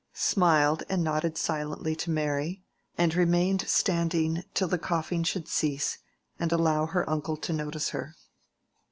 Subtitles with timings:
[0.15, 2.63] smiled and nodded silently to Mary,
[2.97, 5.99] and remained standing till the coughing should cease,
[6.39, 8.15] and allow her uncle to notice her.